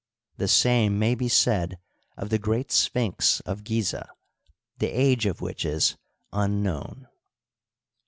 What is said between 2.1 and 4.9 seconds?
of the great Sphinx of Gizeh, the